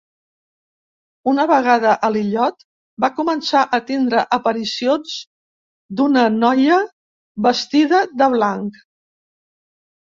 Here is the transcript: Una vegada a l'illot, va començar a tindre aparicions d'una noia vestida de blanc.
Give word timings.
Una 1.31 1.43
vegada 1.51 1.91
a 2.07 2.09
l'illot, 2.15 2.65
va 3.05 3.11
començar 3.19 3.61
a 3.79 3.81
tindre 3.91 4.25
aparicions 4.41 5.15
d'una 6.01 6.25
noia 6.41 6.83
vestida 7.51 8.05
de 8.21 8.35
blanc. 8.39 8.85